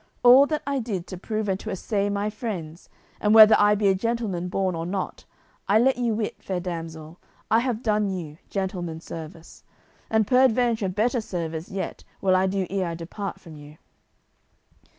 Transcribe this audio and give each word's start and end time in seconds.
All 0.23 0.47
that 0.47 0.63
I 0.65 0.79
did 0.79 1.05
to 1.09 1.17
prove 1.19 1.47
and 1.47 1.59
to 1.59 1.69
assay 1.69 2.09
my 2.09 2.31
friends, 2.31 2.89
and 3.19 3.35
whether 3.35 3.55
I 3.59 3.75
be 3.75 3.87
a 3.87 3.93
gentleman 3.93 4.47
born 4.49 4.73
or 4.73 4.87
not, 4.87 5.25
I 5.69 5.77
let 5.77 5.95
you 5.97 6.15
wit, 6.15 6.41
fair 6.41 6.59
damsel, 6.59 7.19
I 7.51 7.59
have 7.59 7.83
done 7.83 8.09
you 8.09 8.39
gentleman's 8.49 9.03
service, 9.05 9.63
and 10.09 10.25
peradventure 10.25 10.89
better 10.89 11.21
service 11.21 11.69
yet 11.69 12.03
will 12.19 12.35
I 12.35 12.47
do 12.47 12.65
ere 12.71 12.87
I 12.87 12.95
depart 12.95 13.39
from 13.39 13.57
you." 13.57 13.77